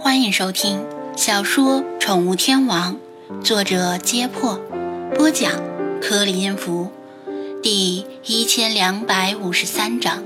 [0.00, 2.96] 欢迎收听小说《宠物天王》，
[3.42, 4.60] 作者：揭破，
[5.16, 5.52] 播讲：
[6.00, 6.92] 颗粒音符，
[7.60, 10.22] 第一千两百五十三章。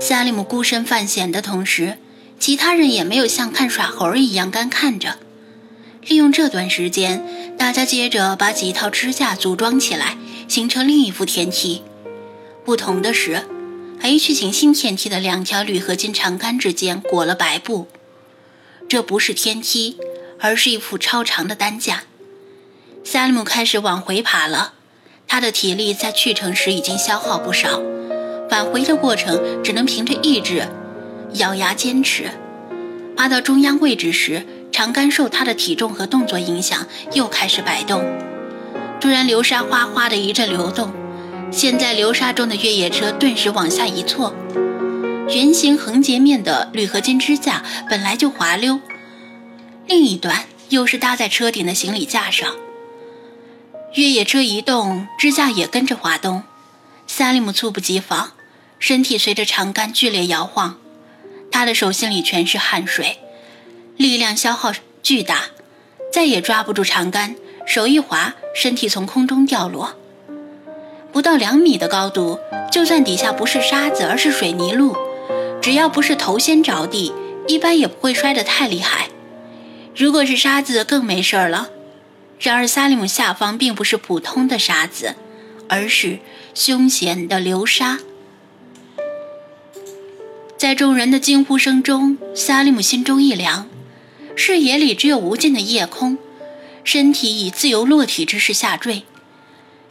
[0.00, 1.98] 萨利姆孤身犯险的同时，
[2.40, 5.18] 其他人也没有像看耍猴一样干看着。
[6.04, 10.16] 利用这段时间，大家接着把几套支架组装起来，
[10.48, 11.82] 形成另一副天梯。
[12.64, 13.46] 不同的是
[14.00, 17.86] ，H 型新天梯的两条铝合金长杆之间裹了白布。
[18.90, 19.98] 这不是天梯，
[20.40, 22.02] 而是一副超长的担架。
[23.04, 24.72] 萨利姆开始往回爬了，
[25.28, 27.80] 他的体力在去程时已经消耗不少，
[28.50, 30.66] 返回的过程只能凭着意志，
[31.34, 32.32] 咬牙坚持。
[33.16, 38.02] 爬到中央位置时，长杆受他的体重和动作影响，又开始摆动。
[39.00, 40.92] 突然，流沙哗哗的一阵流动，
[41.52, 44.34] 陷在流沙中的越野车顿时往下一错。
[45.32, 48.80] 圆形横截面的铝合金支架本来就滑溜，
[49.86, 52.52] 另一端又是搭在车顶的行李架上。
[53.94, 56.42] 越野车一动，支架也跟着滑动。
[57.06, 58.32] 萨利姆猝不及防，
[58.80, 60.78] 身体随着长杆剧烈摇晃，
[61.52, 63.18] 他的手心里全是汗水，
[63.96, 65.44] 力量消耗巨大，
[66.12, 69.94] 再也抓不住长杆，手一滑，身体从空中掉落。
[71.12, 72.40] 不到两米的高度，
[72.72, 74.96] 就算底下不是沙子，而是水泥路。
[75.60, 77.12] 只要不是头先着地，
[77.46, 79.08] 一般也不会摔得太厉害。
[79.94, 81.68] 如果是沙子，更没事儿了。
[82.38, 85.16] 然而，萨利姆下方并不是普通的沙子，
[85.68, 86.20] 而是
[86.54, 87.98] 凶险的流沙。
[90.56, 93.68] 在众人的惊呼声中，萨利姆心中一凉，
[94.34, 96.16] 视野里只有无尽的夜空，
[96.84, 99.02] 身体以自由落体之势下坠。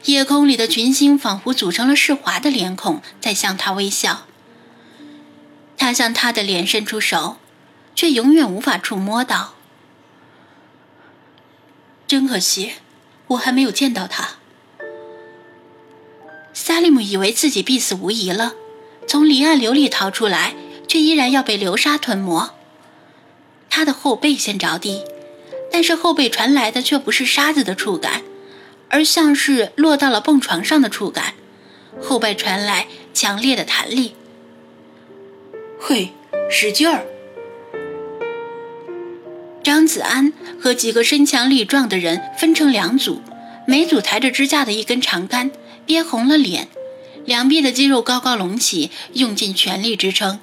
[0.05, 4.25] 夜空里的群星仿佛组成了世华的脸孔，在向他微笑。
[5.79, 7.37] 他向他的脸伸出手，
[7.95, 9.55] 却永远无法触摸到。
[12.05, 12.73] 真可惜，
[13.27, 14.31] 我还没有见到他。
[16.53, 18.53] 萨利姆以为自己必死无疑了，
[19.07, 20.53] 从离岸流里逃出来，
[20.85, 22.53] 却依然要被流沙吞没。
[23.69, 25.03] 他的后背先着地，
[25.71, 28.23] 但是后背传来的却不是沙子的触感，
[28.89, 31.35] 而像是落到了蹦床上的触感。
[32.01, 34.15] 后背传来强烈的弹力。
[35.81, 36.11] 嘿，
[36.51, 37.05] 使劲儿！
[39.63, 43.21] 张子安和几个身强力壮的人分成两组，
[43.65, 45.51] 每组抬着支架的一根长杆，
[45.85, 46.67] 憋红了脸，
[47.25, 50.39] 两臂的肌肉高高隆起，用尽全力支撑。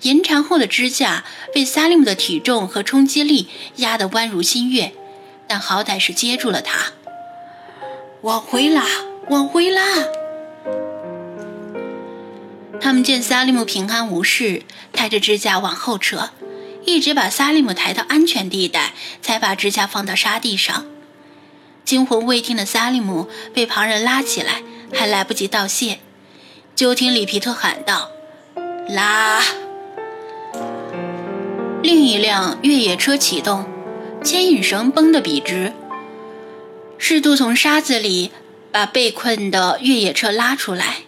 [0.00, 4.92] 延长后的支架被萨利姆的体重和冲击力压得弯如新月，
[5.46, 6.92] 但好歹是接住了他。
[8.22, 8.84] 往回拉，
[9.28, 9.82] 往回拉！
[12.80, 14.62] 他们见萨利姆平安无事，
[14.92, 16.30] 抬着支架往后撤，
[16.84, 20.86] 一直把萨利姆抬到安全地带，才把支架放到沙地上。
[21.84, 24.62] 惊魂未定的萨利姆被旁人拉起来，
[24.92, 25.98] 还来不及道谢，
[26.74, 28.10] 就听里皮特喊道
[28.88, 29.42] ：“拉！”
[31.82, 33.66] 另一辆越野车启动，
[34.22, 35.72] 牵引绳绷得笔直，
[36.98, 38.30] 试图从沙子里
[38.70, 40.98] 把被困的越野车拉出来。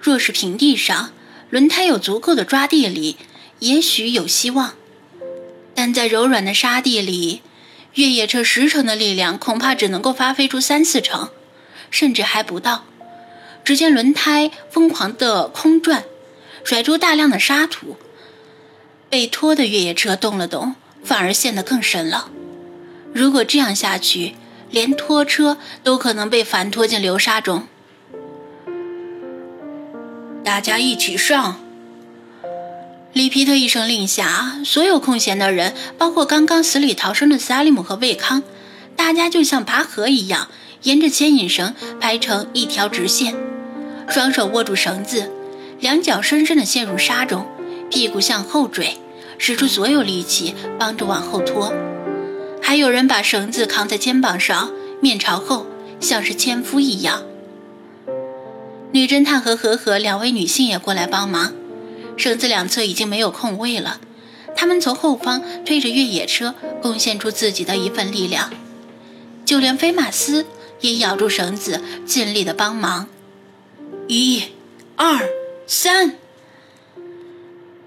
[0.00, 1.12] 若是平地上，
[1.50, 3.16] 轮胎有足够的抓地力，
[3.58, 4.70] 也许有希望；
[5.74, 7.42] 但在柔软的沙地里，
[7.94, 11.28] 越野车十成的力量恐怕只能够发挥出三四成，
[11.90, 12.84] 甚至还不到。
[13.62, 16.04] 只见轮胎疯狂地空转，
[16.64, 17.98] 甩出大量的沙土。
[19.10, 22.30] 被拖的越野车动了动，反而陷得更深了。
[23.12, 24.36] 如果这样下去，
[24.70, 27.66] 连拖车都可能被反拖进流沙中。
[30.42, 31.60] 大家一起上！
[33.12, 38.42] 里皮特一声令下，所有空闲的人，包括刚刚死里逃生的萨利姆和魏康，
[38.96, 40.48] 大家就像拔河一样，
[40.84, 43.34] 沿着牵引绳排成一条直线，
[44.08, 45.30] 双手握住绳子，
[45.78, 47.46] 两脚深深地陷入沙中，
[47.90, 48.96] 屁股向后坠，
[49.36, 51.72] 使出所有力气帮着往后拖。
[52.62, 54.70] 还有人把绳子扛在肩膀上，
[55.02, 55.66] 面朝后，
[56.00, 57.22] 像是纤夫一样。
[58.92, 61.52] 女侦探和和和两位女性也过来帮忙，
[62.16, 64.00] 绳子两侧已经没有空位了，
[64.56, 68.50] 他们从后方推着越野车，贡献出自己的一份力量。
[69.44, 70.44] 就连菲马斯
[70.80, 73.08] 也咬住绳子，尽力的帮忙。
[74.08, 74.42] 一、
[74.96, 75.28] 二、
[75.68, 76.16] 三，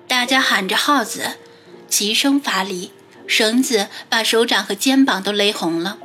[0.08, 1.34] 大家喊着号子，
[1.90, 2.92] 齐声发力，
[3.28, 5.98] 绳子把手掌和肩膀都勒红了。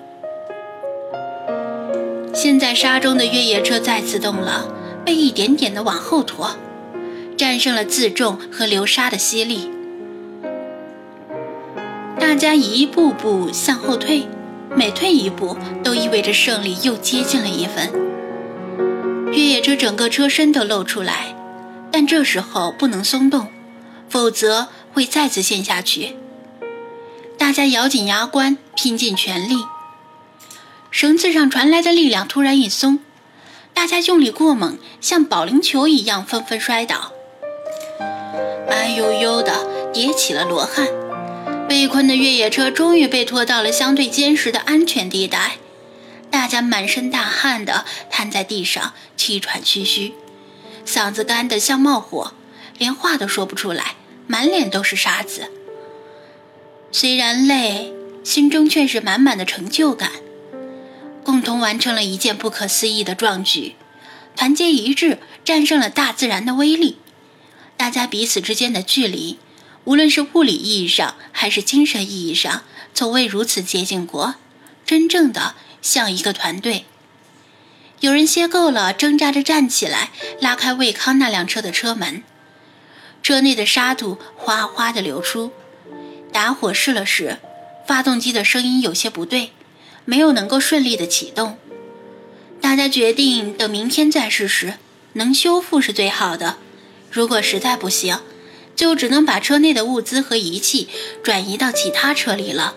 [2.35, 4.75] 现在沙中的越野车再次动了。
[5.08, 6.55] 被一点点的往后拖，
[7.34, 9.70] 战胜了自重和流沙的吸力。
[12.20, 14.28] 大家一步步向后退，
[14.76, 17.90] 每退一步都意味着胜利又接近了一分。
[19.32, 21.34] 越野车整个车身都露出来，
[21.90, 23.49] 但这时候不能松动，
[24.11, 26.16] 否则会再次陷下去。
[27.38, 29.56] 大家咬紧牙关，拼尽全力。
[30.90, 32.99] 绳子上传来的力量突然一松，
[33.78, 37.12] 大家用力过猛，像保龄球一样纷纷摔倒，
[38.69, 40.88] 慢悠悠的叠起了罗汉。
[41.69, 45.58] 被困的越野车终于被拖到了相对坚实的安全地带，
[46.28, 50.12] 大家满身大汗的瘫在地上，气喘吁吁，
[50.84, 52.32] 嗓子干得像冒火，
[52.78, 53.94] 连话都说不出来，
[54.26, 55.52] 满脸都是沙子。
[56.90, 57.94] 虽然累，
[58.25, 60.10] 心中却是满满的成就感。
[61.28, 63.76] 共同完成了一件不可思议的壮举，
[64.34, 66.96] 团结一致，战胜了大自然的威力。
[67.76, 69.38] 大家彼此之间的距离，
[69.84, 72.62] 无论是物理意义上还是精神意义上，
[72.94, 74.36] 从未如此接近过，
[74.86, 76.86] 真正的像一个团队。
[78.00, 80.08] 有人歇够了，挣扎着站起来，
[80.40, 82.22] 拉开魏康那辆车的车门，
[83.22, 85.52] 车内的沙土哗哗地流出。
[86.32, 87.36] 打火试了试，
[87.86, 89.52] 发动机的声音有些不对，
[90.08, 91.58] 没有能够顺利的启动。
[92.62, 94.78] 大家决定等明天再试试，
[95.12, 96.56] 能修复是最好的。
[97.10, 98.19] 如果实在不行，
[98.75, 100.88] 就只能把车内的物资和仪器
[101.22, 102.75] 转移到其他车里了。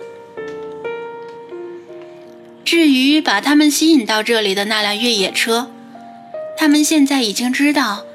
[2.65, 5.71] 至于把他们吸引到这里的那辆越野车，
[6.57, 8.05] 他们现在已经知道，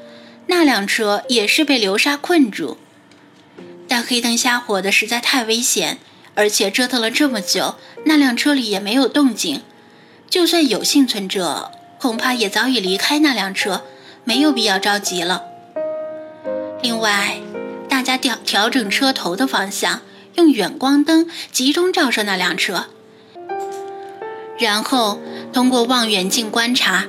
[0.48, 2.76] 那辆车也是被流沙困住。
[3.88, 5.98] 但黑灯瞎火的实在太危险，
[6.36, 7.74] 而且折腾了这么久，
[8.04, 9.62] 那辆车里也没有动静。
[10.28, 13.82] 就算有幸存者，恐怕也早已离开那辆车，
[14.24, 15.44] 没有必要着急了。
[16.82, 17.38] 另外，
[17.88, 20.02] 大家调调整车头的方向，
[20.34, 22.86] 用远光灯集中照射那辆车，
[24.58, 25.18] 然后
[25.52, 27.06] 通过望远镜观察，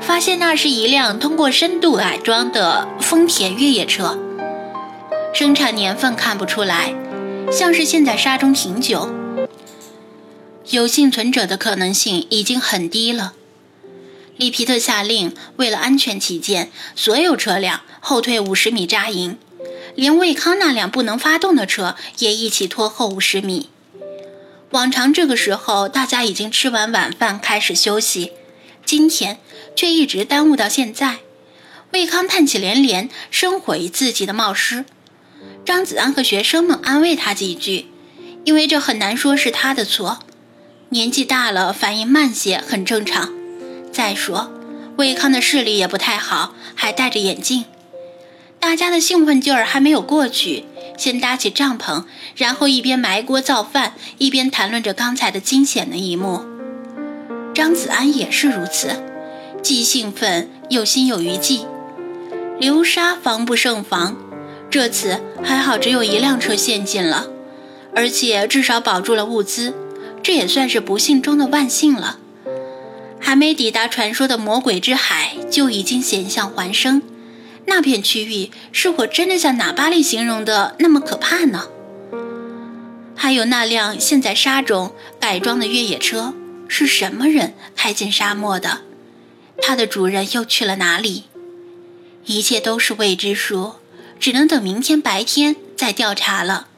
[0.00, 4.18] 发现那是一辆通过深度改装的丰田越野车。
[5.34, 6.94] 生产年份看不出来，
[7.50, 9.10] 像是陷在沙中挺久。
[10.70, 13.34] 有幸存者的可能性已经很低了。
[14.36, 19.38] 利皮特下令，为了安全起见，所有车辆后退五十米扎营，
[19.94, 23.70] 连卫康那辆不能发动的车也一起拖后五十米。
[24.70, 28.32] 往常这个时候，大家已经吃完晚饭开始休息，
[28.84, 29.38] 今天
[29.76, 31.18] 却一直耽误到现在。
[31.92, 34.84] 卫康叹气连连，深悔自己的冒失。
[35.64, 37.86] 张子安和学生们安慰他几句，
[38.44, 40.18] 因为这很难说是他的错。
[40.90, 43.32] 年纪大了，反应慢些很正常。
[43.90, 44.52] 再说，
[44.98, 47.64] 魏康的视力也不太好，还戴着眼镜。
[48.60, 50.64] 大家的兴奋劲儿还没有过去，
[50.98, 52.04] 先搭起帐篷，
[52.36, 56.44] 然后一边埋锅造饭，一边谈论着刚才的惊险的一幕。
[57.54, 59.02] 张子安也是如此，
[59.62, 61.66] 既兴奋又心有余悸。
[62.60, 64.16] 流沙防不胜防。
[64.70, 67.28] 这次还好，只有一辆车陷进了，
[67.94, 69.72] 而且至少保住了物资，
[70.22, 72.18] 这也算是不幸中的万幸了。
[73.20, 77.02] 还没抵达传说的魔鬼之海，就已经险象环生。
[77.66, 81.68] 那片区域是否真的像喇巴利形容的那么可怕呢？
[83.16, 86.34] 还有那辆陷在沙中改装的越野车，
[86.68, 88.80] 是什么人开进沙漠的？
[89.62, 91.24] 它的主人又去了哪里？
[92.26, 93.74] 一切都是未知数。
[94.24, 96.68] 只能等明天白天再调查了。